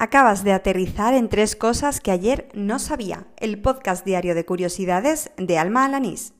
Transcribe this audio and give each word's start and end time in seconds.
Acabas 0.00 0.44
de 0.44 0.52
aterrizar 0.52 1.12
en 1.12 1.28
tres 1.28 1.56
cosas 1.56 2.00
que 2.00 2.12
ayer 2.12 2.48
no 2.54 2.78
sabía. 2.78 3.26
El 3.36 3.60
podcast 3.60 4.06
diario 4.06 4.36
de 4.36 4.44
curiosidades 4.44 5.32
de 5.36 5.58
Alma 5.58 5.84
Alanís. 5.84 6.34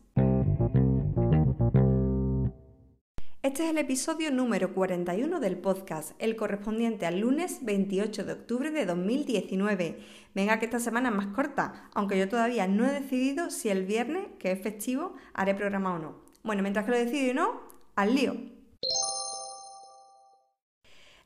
Este 3.42 3.65
es 3.65 3.71
el 3.71 3.79
episodio 3.79 4.31
número 4.31 4.75
41 4.75 5.41
del 5.41 5.58
podcast, 5.58 6.13
el 6.21 6.36
correspondiente 6.36 7.05
al 7.05 7.18
lunes 7.18 7.58
28 7.63 8.25
de 8.27 8.32
octubre 8.32 8.71
de 8.71 8.86
2019. 8.86 9.98
Venga 10.36 10.61
que 10.61 10.66
esta 10.66 10.79
semana 10.79 11.09
es 11.09 11.16
más 11.16 11.34
corta, 11.34 11.90
aunque 11.95 12.16
yo 12.16 12.29
todavía 12.29 12.68
no 12.68 12.86
he 12.86 12.93
decidido 12.93 13.50
si 13.50 13.70
el 13.70 13.84
viernes, 13.86 14.29
que 14.38 14.52
es 14.52 14.62
festivo, 14.62 15.14
haré 15.34 15.56
programa 15.56 15.95
o 15.95 15.98
no. 15.98 16.14
Bueno, 16.45 16.62
mientras 16.62 16.84
que 16.84 16.93
lo 16.93 16.96
decido 16.96 17.32
y 17.32 17.34
no, 17.34 17.61
al 17.96 18.14
lío. 18.14 18.36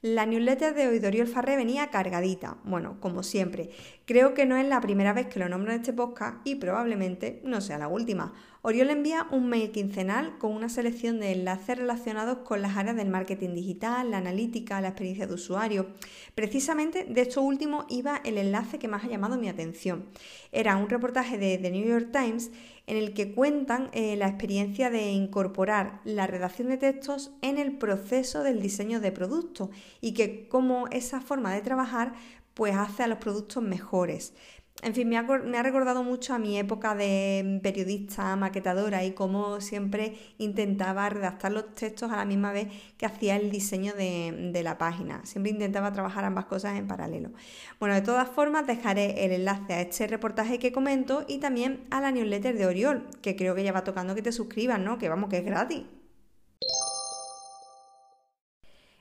La 0.03 0.27
newsletter 0.27 0.75
de 0.75 0.89
Oidoriol 0.89 1.29
Farré 1.29 1.55
venía 1.55 1.91
cargadita, 1.91 2.57
bueno, 2.65 2.97
como 2.99 3.23
siempre. 3.23 3.71
Creo 4.05 4.35
que 4.35 4.47
no 4.47 4.57
es 4.57 4.67
la 4.67 4.81
primera 4.81 5.13
vez 5.13 5.29
que 5.29 5.39
lo 5.39 5.49
nombro 5.49 5.71
en 5.73 5.79
este 5.79 5.93
podcast 5.93 6.45
y 6.45 6.57
probablemente 6.57 7.41
no 7.45 7.61
sea 7.61 7.79
la 7.79 7.87
última. 7.87 8.35
Oriol 8.65 8.91
envía 8.91 9.27
un 9.33 9.49
mail 9.49 9.73
quincenal 9.73 10.39
con 10.39 10.53
una 10.53 10.69
selección 10.69 11.19
de 11.19 11.33
enlaces 11.33 11.77
relacionados 11.77 12.39
con 12.45 12.63
las 12.63 12.77
áreas 12.77 12.95
del 12.95 13.11
marketing 13.11 13.55
digital, 13.55 14.13
la 14.13 14.19
analítica, 14.19 14.81
la 14.81 14.89
experiencia 14.89 15.27
de 15.27 15.35
usuario. 15.35 15.89
Precisamente 16.37 17.05
de 17.05 17.23
esto 17.23 17.43
último 17.43 17.87
iba 17.89 18.21
el 18.25 18.39
enlace 18.39 18.79
que 18.79 18.87
más 18.87 19.03
ha 19.03 19.09
llamado 19.09 19.37
mi 19.37 19.49
atención. 19.49 20.05
Era 20.53 20.77
un 20.77 20.89
reportaje 20.89 21.39
de 21.39 21.59
The 21.59 21.73
New 21.73 21.85
York 21.85 22.11
Times 22.13 22.53
en 22.87 22.99
el 22.99 23.15
que 23.15 23.33
cuentan 23.33 23.91
eh, 23.95 24.15
la 24.15 24.29
experiencia 24.29 24.91
de 24.91 25.11
incorporar 25.11 26.01
la 26.05 26.29
redacción 26.29 26.69
de 26.69 26.79
textos 26.79 27.33
en 27.43 27.59
el 27.59 27.79
proceso 27.79 28.45
del 28.45 28.63
diseño 28.63 29.01
de 29.01 29.11
productos 29.11 29.71
y 30.01 30.15
que 30.15 30.47
cómo 30.49 30.87
esa 30.93 31.21
forma 31.21 31.53
de 31.53 31.63
trabajar 31.63 32.15
pues 32.55 32.77
hace 32.77 33.03
a 33.03 33.09
los 33.09 33.19
productos 33.19 33.63
mejores. 33.63 34.35
En 34.81 34.95
fin, 34.95 35.09
me 35.09 35.17
ha, 35.17 35.63
recordado 35.63 36.03
mucho 36.03 36.35
a 36.35 36.39
mi 36.39 36.59
época 36.59 36.97
de 36.97 37.61
periodista, 37.63 38.35
maquetadora 38.35 39.05
y 39.05 39.13
cómo 39.13 39.61
siempre 39.61 40.17
intentaba 40.39 41.09
redactar 41.09 41.53
los 41.53 41.73
textos 41.75 42.11
a 42.11 42.17
la 42.17 42.25
misma 42.25 42.53
vez 42.53 42.67
que 42.97 43.07
hacía 43.07 43.37
el 43.37 43.51
diseño 43.51 43.93
de, 43.95 44.51
de, 44.53 44.63
la 44.65 44.79
página. 44.79 45.25
Siempre 45.25 45.53
intentaba 45.53 45.93
trabajar 45.93 46.25
ambas 46.25 46.47
cosas 46.47 46.79
en 46.79 46.89
paralelo. 46.89 47.31
Bueno, 47.79 47.95
de 47.95 48.01
todas 48.01 48.29
formas, 48.29 48.67
dejaré 48.67 49.25
el 49.25 49.33
enlace 49.33 49.73
a 49.75 49.83
este 49.83 50.09
reportaje 50.09 50.59
que 50.59 50.73
comento 50.73 51.25
y 51.29 51.39
también 51.39 51.87
a 51.91 52.01
la 52.01 52.11
newsletter 52.11 52.59
de 52.59 52.67
Oriol, 52.67 53.07
que 53.21 53.37
creo 53.37 53.55
que 53.55 53.63
ya 53.63 53.71
va 53.73 53.85
tocando 53.85 54.17
que 54.17 54.23
te 54.23 54.33
suscribas, 54.33 54.81
¿no? 54.81 54.99
Que 54.99 55.09
vamos, 55.09 55.31
que 55.31 55.39
es 55.39 55.45
gratis. 55.45 55.85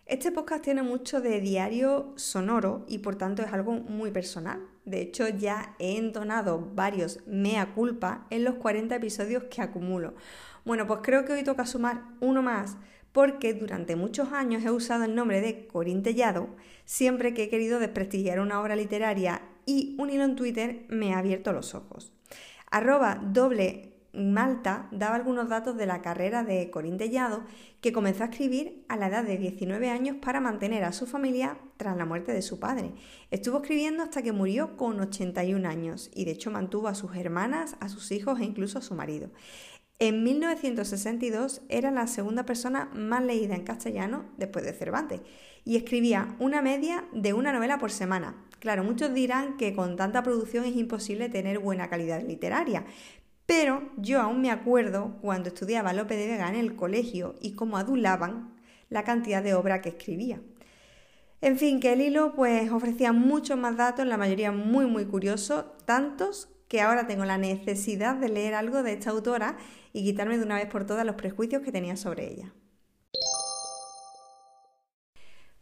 Este 0.06 0.32
podcast 0.32 0.64
tiene 0.64 0.84
mucho 0.84 1.22
de 1.22 1.40
diario 1.40 2.14
sonoro 2.18 2.86
y 2.88 3.00
por 3.00 3.16
tanto 3.16 3.42
es 3.42 3.52
algo 3.52 3.72
muy 3.72 4.12
personal. 4.12 4.60
De 4.86 5.02
hecho, 5.02 5.28
ya 5.30 5.76
he 5.80 5.98
entonado 5.98 6.72
varios 6.74 7.20
mea 7.28 7.74
culpa 7.74 8.26
en 8.30 8.44
los 8.44 8.56
40 8.56 8.96
episodios 8.96 9.44
que 9.46 9.62
acumulo. 9.62 10.16
Bueno, 10.66 10.88
pues 10.88 11.02
creo 11.04 11.26
que 11.26 11.34
hoy 11.34 11.44
toca 11.44 11.66
sumar 11.66 12.04
uno 12.20 12.42
más 12.42 12.78
porque 13.12 13.54
durante 13.54 13.96
muchos 13.96 14.32
años 14.32 14.64
he 14.64 14.72
usado 14.72 15.04
el 15.04 15.16
nombre 15.16 15.42
de 15.42 15.68
Corín 15.68 16.02
Tellado 16.02 16.50
siempre 16.86 17.34
que 17.34 17.44
he 17.44 17.50
querido 17.50 17.80
desprestigiar 17.80 18.40
una 18.40 18.62
obra 18.62 18.76
literaria 18.76 19.42
y 19.66 19.96
un 20.00 20.10
en 20.10 20.36
Twitter 20.36 20.86
me 20.90 21.14
ha 21.14 21.20
abierto 21.20 21.54
los 21.54 21.76
ojos. 21.76 22.12
Arroba 22.70 23.20
doble 23.22 23.91
Malta 24.14 24.90
daba 24.92 25.16
algunos 25.16 25.48
datos 25.48 25.78
de 25.78 25.86
la 25.86 26.02
carrera 26.02 26.44
de 26.44 26.70
Corín 26.70 26.98
Tellado, 26.98 27.44
que 27.80 27.94
comenzó 27.94 28.24
a 28.24 28.28
escribir 28.28 28.84
a 28.90 28.98
la 28.98 29.08
edad 29.08 29.24
de 29.24 29.38
19 29.38 29.90
años 29.90 30.18
para 30.22 30.42
mantener 30.42 30.84
a 30.84 30.92
su 30.92 31.08
familia 31.08 31.58
tras 31.78 31.96
la 31.96 32.06
muerte 32.06 32.34
de 32.34 32.42
su 32.42 32.60
padre. 32.60 32.92
Estuvo 33.32 33.62
escribiendo 33.62 34.04
hasta 34.04 34.22
que 34.22 34.34
murió 34.34 34.76
con 34.76 35.00
81 35.00 35.68
años 35.68 36.12
y 36.14 36.26
de 36.26 36.32
hecho 36.32 36.52
mantuvo 36.52 36.90
a 36.90 36.96
sus 36.96 37.16
hermanas, 37.16 37.78
a 37.80 37.88
sus 37.88 38.12
hijos 38.12 38.40
e 38.40 38.46
incluso 38.46 38.80
a 38.80 38.82
su 38.82 38.96
marido. 38.96 39.30
En 40.00 40.24
1962 40.24 41.62
era 41.70 41.92
la 41.92 42.08
segunda 42.08 42.44
persona 42.44 42.90
más 42.96 43.24
leída 43.24 43.54
en 43.54 43.64
castellano 43.64 44.26
después 44.38 44.66
de 44.66 44.74
Cervantes 44.74 45.22
y 45.64 45.78
escribía 45.78 46.36
una 46.40 46.64
media 46.64 47.06
de 47.14 47.34
una 47.34 47.54
novela 47.54 47.78
por 47.78 47.92
semana. 47.92 48.36
Claro, 48.60 48.84
muchos 48.84 49.14
dirán 49.14 49.58
que 49.58 49.76
con 49.76 49.96
tanta 49.96 50.24
producción 50.24 50.66
es 50.66 50.76
imposible 50.76 51.30
tener 51.30 51.60
buena 51.60 51.88
calidad 51.88 52.24
literaria, 52.24 52.86
pero 53.52 53.82
yo 53.98 54.22
aún 54.22 54.40
me 54.40 54.50
acuerdo 54.50 55.18
cuando 55.20 55.50
estudiaba 55.50 55.92
Lope 55.92 56.16
de 56.16 56.26
Vega 56.26 56.48
en 56.48 56.56
el 56.56 56.78
colegio 56.78 57.36
y 57.42 57.52
cómo 57.52 57.76
adulaban 57.76 58.56
la 58.88 59.04
cantidad 59.04 59.44
de 59.44 59.56
obra 59.56 59.82
que 59.82 59.90
escribía. 59.90 60.42
En 61.42 61.58
fin, 61.58 61.82
que 61.82 61.92
el 61.92 62.00
hilo 62.00 62.34
pues 62.34 62.72
ofrecía 62.72 63.12
muchos 63.12 63.58
más 63.58 63.76
datos, 63.76 64.08
la 64.08 64.16
mayoría 64.16 64.54
muy 64.54 64.86
muy 64.86 65.04
curiosos, 65.04 65.66
tantos 65.84 66.48
que 66.70 66.80
ahora 66.80 67.08
tengo 67.08 67.26
la 67.26 67.38
necesidad 67.38 68.16
de 68.16 68.30
leer 68.30 68.54
algo 68.54 68.84
de 68.84 68.94
esta 68.94 69.10
autora 69.10 69.58
y 69.92 70.06
quitarme 70.06 70.38
de 70.38 70.46
una 70.46 70.56
vez 70.56 70.68
por 70.68 70.86
todas 70.86 71.06
los 71.06 71.16
prejuicios 71.16 71.62
que 71.62 71.74
tenía 71.74 71.98
sobre 71.98 72.32
ella. 72.32 72.54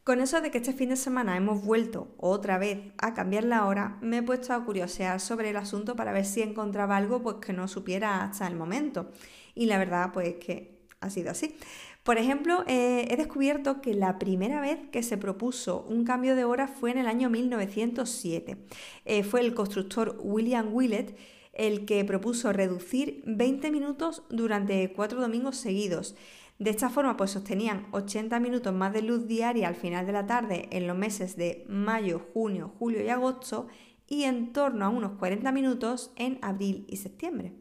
Con 0.10 0.22
eso 0.22 0.42
de 0.42 0.50
que 0.50 0.58
este 0.58 0.74
fin 0.74 0.90
de 0.90 0.96
semana 0.96 1.38
hemos 1.38 1.64
vuelto 1.64 2.08
otra 2.18 2.58
vez 2.58 2.80
a 2.98 3.14
cambiar 3.14 3.44
la 3.44 3.68
hora, 3.68 4.00
me 4.02 4.18
he 4.18 4.24
puesto 4.24 4.56
a 4.56 4.66
curiosear 4.66 5.20
sobre 5.20 5.52
el 5.52 5.56
asunto 5.56 5.96
para 5.96 6.12
ver 6.12 6.26
si 6.26 6.42
encontraba 6.42 6.98
algo 6.98 7.22
pues, 7.22 7.36
que 7.36 7.54
no 7.54 7.68
supiera 7.68 8.24
hasta 8.24 8.48
el 8.48 8.56
momento. 8.56 9.12
Y 9.54 9.68
la 9.68 9.78
verdad, 9.78 10.10
pues 10.12 10.38
que 10.38 10.80
ha 11.00 11.12
sido 11.12 11.30
así. 11.30 11.56
Por 12.02 12.18
ejemplo, 12.18 12.64
eh, 12.66 13.06
he 13.12 13.18
descubierto 13.18 13.82
que 13.82 13.94
la 13.94 14.18
primera 14.18 14.62
vez 14.62 14.80
que 14.92 15.04
se 15.04 15.20
propuso 15.20 15.86
un 15.88 16.06
cambio 16.06 16.36
de 16.36 16.44
hora 16.44 16.68
fue 16.68 16.90
en 16.90 16.98
el 16.98 17.06
año 17.06 17.30
1907. 17.30 18.58
Eh, 19.06 19.22
fue 19.22 19.42
el 19.42 19.54
constructor 19.54 20.20
William 20.24 20.74
Willett 20.74 21.16
el 21.54 21.86
que 21.86 22.04
propuso 22.04 22.52
reducir 22.52 23.22
20 23.28 23.70
minutos 23.70 24.24
durante 24.30 24.92
cuatro 24.92 25.22
domingos 25.22 25.58
seguidos. 25.58 26.16
De 26.60 26.72
esta 26.72 26.90
forma, 26.90 27.16
pues 27.16 27.32
sostenían 27.32 27.88
80 27.92 28.38
minutos 28.42 28.74
más 28.74 28.92
de 28.92 29.02
luz 29.02 29.28
diaria 29.28 29.70
al 29.70 29.76
final 29.76 30.06
de 30.06 30.12
la 30.12 30.28
tarde 30.28 30.68
en 30.72 30.88
los 30.88 30.98
meses 30.98 31.38
de 31.38 31.66
mayo, 31.70 32.22
junio, 32.34 32.74
julio 32.78 33.02
y 33.02 33.08
agosto 33.08 33.68
y 34.08 34.24
en 34.24 34.52
torno 34.52 34.84
a 34.84 34.90
unos 34.90 35.14
40 35.14 35.54
minutos 35.54 36.12
en 36.18 36.38
abril 36.42 36.86
y 36.90 36.98
septiembre. 36.98 37.54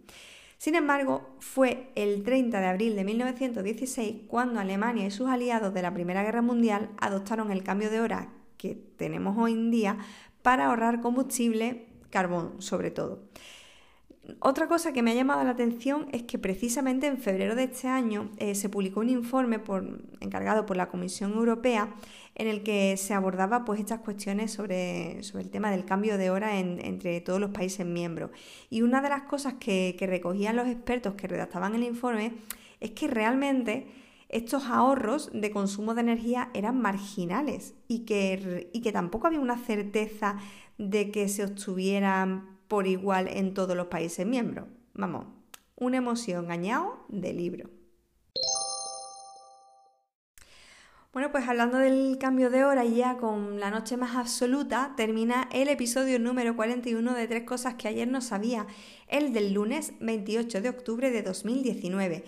Sin 0.56 0.74
embargo, 0.74 1.36
fue 1.38 1.92
el 1.94 2.24
30 2.24 2.58
de 2.60 2.66
abril 2.66 2.96
de 2.96 3.04
1916 3.04 4.22
cuando 4.26 4.58
Alemania 4.58 5.06
y 5.06 5.12
sus 5.12 5.28
aliados 5.28 5.72
de 5.72 5.82
la 5.82 5.94
Primera 5.94 6.24
Guerra 6.24 6.42
Mundial 6.42 6.90
adoptaron 7.00 7.52
el 7.52 7.62
cambio 7.62 7.90
de 7.90 8.00
hora 8.00 8.32
que 8.56 8.74
tenemos 8.74 9.38
hoy 9.38 9.52
en 9.52 9.70
día 9.70 9.98
para 10.42 10.66
ahorrar 10.66 11.00
combustible, 11.00 11.86
carbón 12.10 12.60
sobre 12.60 12.90
todo. 12.90 13.22
Otra 14.40 14.68
cosa 14.68 14.92
que 14.92 15.02
me 15.02 15.12
ha 15.12 15.14
llamado 15.14 15.42
la 15.42 15.50
atención 15.50 16.06
es 16.12 16.22
que 16.24 16.38
precisamente 16.38 17.06
en 17.06 17.16
febrero 17.16 17.54
de 17.54 17.64
este 17.64 17.88
año 17.88 18.30
eh, 18.36 18.54
se 18.54 18.68
publicó 18.68 19.00
un 19.00 19.08
informe 19.08 19.60
encargado 20.20 20.66
por 20.66 20.76
la 20.76 20.90
Comisión 20.90 21.32
Europea 21.32 21.94
en 22.34 22.46
el 22.46 22.62
que 22.62 22.96
se 22.98 23.14
abordaba 23.14 23.64
pues, 23.64 23.80
estas 23.80 24.00
cuestiones 24.00 24.52
sobre, 24.52 25.18
el 25.18 25.50
tema 25.50 25.70
del 25.70 25.86
cambio 25.86 26.18
de 26.18 26.30
hora 26.30 26.58
entre 26.58 27.20
todos 27.22 27.40
los 27.40 27.50
países 27.50 27.86
miembros. 27.86 28.30
Y 28.68 28.82
una 28.82 29.00
de 29.00 29.08
las 29.08 29.22
cosas 29.22 29.54
que, 29.54 29.96
recogían 29.98 30.56
los 30.56 30.68
expertos 30.68 31.14
que 31.14 31.26
redactaban 31.26 31.74
el 31.74 31.82
informe 31.82 32.34
es 32.80 32.90
que 32.90 33.08
realmente 33.08 33.88
estos 34.28 34.66
ahorros 34.66 35.30
de 35.32 35.50
consumo 35.50 35.94
de 35.94 36.02
energía 36.02 36.50
eran 36.52 36.80
marginales 36.80 37.74
y 37.88 38.00
que, 38.00 38.68
y 38.74 38.82
que 38.82 38.92
tampoco 38.92 39.26
había 39.26 39.40
una 39.40 39.58
certeza 39.58 40.36
de 40.76 41.10
que 41.10 41.28
se 41.28 41.44
obtuvieran 41.44 42.57
por 42.68 42.86
igual 42.86 43.28
en 43.28 43.54
todos 43.54 43.76
los 43.76 43.88
países 43.88 44.26
miembros. 44.26 44.66
Vamos, 44.94 45.26
una 45.76 45.96
emoción 45.96 46.44
engañado 46.44 47.04
de 47.08 47.32
libro. 47.32 47.70
Bueno, 51.10 51.32
pues 51.32 51.48
hablando 51.48 51.78
del 51.78 52.18
cambio 52.20 52.50
de 52.50 52.64
hora 52.64 52.84
y 52.84 52.96
ya 52.96 53.16
con 53.16 53.58
la 53.58 53.70
noche 53.70 53.96
más 53.96 54.14
absoluta, 54.14 54.92
termina 54.96 55.48
el 55.52 55.68
episodio 55.68 56.18
número 56.18 56.54
41 56.54 57.14
de 57.14 57.26
Tres 57.26 57.44
Cosas 57.44 57.74
que 57.74 57.88
ayer 57.88 58.06
no 58.06 58.20
sabía, 58.20 58.66
el 59.08 59.32
del 59.32 59.54
lunes 59.54 59.94
28 60.00 60.60
de 60.60 60.68
octubre 60.68 61.10
de 61.10 61.22
2019. 61.22 62.24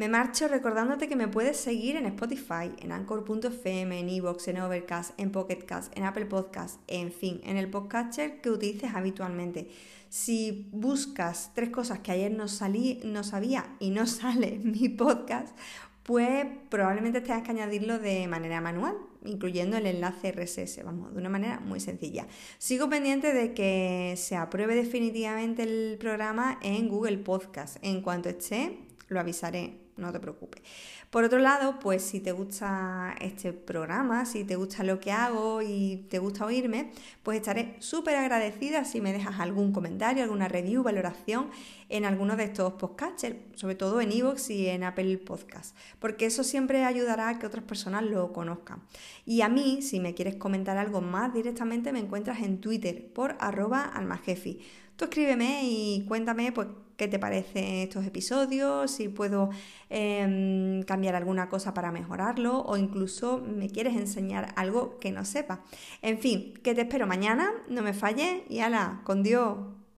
Me 0.00 0.08
marcho 0.08 0.48
recordándote 0.48 1.08
que 1.08 1.14
me 1.14 1.28
puedes 1.28 1.58
seguir 1.58 1.96
en 1.96 2.06
Spotify, 2.06 2.72
en 2.78 2.90
Anchor.fm, 2.90 4.00
en 4.00 4.08
Evox, 4.08 4.48
en 4.48 4.58
Overcast, 4.58 5.12
en 5.20 5.30
Pocketcast, 5.30 5.94
en 5.94 6.04
Apple 6.04 6.24
Podcast, 6.24 6.80
en 6.86 7.12
fin, 7.12 7.42
en 7.44 7.58
el 7.58 7.68
podcaster 7.68 8.40
que 8.40 8.48
utilices 8.48 8.94
habitualmente. 8.94 9.68
Si 10.08 10.70
buscas 10.72 11.52
tres 11.54 11.68
cosas 11.68 11.98
que 11.98 12.12
ayer 12.12 12.32
no, 12.32 12.48
salí, 12.48 13.02
no 13.04 13.22
sabía 13.22 13.76
y 13.78 13.90
no 13.90 14.06
sale 14.06 14.58
mi 14.64 14.88
podcast, 14.88 15.54
pues 16.02 16.46
probablemente 16.70 17.20
tengas 17.20 17.42
que 17.42 17.50
añadirlo 17.50 17.98
de 17.98 18.26
manera 18.26 18.62
manual, 18.62 18.96
incluyendo 19.26 19.76
el 19.76 19.84
enlace 19.84 20.32
RSS, 20.32 20.82
vamos, 20.82 21.12
de 21.12 21.18
una 21.18 21.28
manera 21.28 21.60
muy 21.60 21.78
sencilla. 21.78 22.26
Sigo 22.56 22.88
pendiente 22.88 23.34
de 23.34 23.52
que 23.52 24.14
se 24.16 24.36
apruebe 24.36 24.74
definitivamente 24.76 25.62
el 25.62 25.98
programa 25.98 26.58
en 26.62 26.88
Google 26.88 27.18
Podcast. 27.18 27.76
En 27.82 28.00
cuanto 28.00 28.30
esté, 28.30 28.78
lo 29.08 29.20
avisaré 29.20 29.89
no 30.00 30.12
te 30.12 30.20
preocupes. 30.20 30.62
Por 31.10 31.24
otro 31.24 31.38
lado, 31.38 31.78
pues 31.80 32.02
si 32.02 32.20
te 32.20 32.32
gusta 32.32 33.14
este 33.20 33.52
programa, 33.52 34.24
si 34.24 34.44
te 34.44 34.56
gusta 34.56 34.84
lo 34.84 35.00
que 35.00 35.12
hago 35.12 35.60
y 35.60 36.06
te 36.08 36.18
gusta 36.18 36.44
oírme, 36.46 36.92
pues 37.22 37.38
estaré 37.38 37.76
súper 37.80 38.16
agradecida 38.16 38.84
si 38.84 39.00
me 39.00 39.12
dejas 39.12 39.40
algún 39.40 39.72
comentario, 39.72 40.22
alguna 40.22 40.48
review, 40.48 40.82
valoración 40.82 41.50
en 41.88 42.04
alguno 42.04 42.36
de 42.36 42.44
estos 42.44 42.74
podcasts, 42.74 43.26
sobre 43.54 43.74
todo 43.74 44.00
en 44.00 44.12
iVoox 44.12 44.50
y 44.50 44.68
en 44.68 44.84
Apple 44.84 45.18
Podcasts, 45.18 45.74
porque 45.98 46.26
eso 46.26 46.44
siempre 46.44 46.84
ayudará 46.84 47.28
a 47.28 47.38
que 47.38 47.46
otras 47.46 47.64
personas 47.64 48.04
lo 48.04 48.32
conozcan. 48.32 48.82
Y 49.26 49.42
a 49.42 49.48
mí, 49.48 49.82
si 49.82 50.00
me 50.00 50.14
quieres 50.14 50.36
comentar 50.36 50.78
algo 50.78 51.00
más 51.00 51.34
directamente, 51.34 51.92
me 51.92 51.98
encuentras 51.98 52.42
en 52.42 52.60
Twitter 52.60 53.12
por 53.12 53.36
arroba 53.40 53.82
almajefi. 53.84 54.60
Tú 54.96 55.06
escríbeme 55.06 55.62
y 55.64 56.04
cuéntame 56.06 56.52
pues, 56.52 56.68
qué 56.96 57.08
te 57.08 57.18
parecen 57.18 57.64
estos 57.76 58.04
episodios, 58.04 58.90
si 58.90 59.08
puedo 59.08 59.48
em, 59.90 60.82
cambiar 60.84 61.14
alguna 61.16 61.48
cosa 61.48 61.74
para 61.74 61.92
mejorarlo 61.92 62.62
o 62.62 62.76
incluso 62.76 63.38
me 63.38 63.68
quieres 63.68 63.96
enseñar 63.96 64.52
algo 64.56 64.98
que 64.98 65.12
no 65.12 65.24
sepa. 65.24 65.60
En 66.00 66.18
fin, 66.18 66.54
que 66.62 66.74
te 66.74 66.82
espero 66.82 67.06
mañana, 67.06 67.50
no 67.68 67.82
me 67.82 67.92
falles 67.92 68.42
y 68.48 68.60
ala, 68.60 69.02
con 69.04 69.22
Dios. 69.22 69.58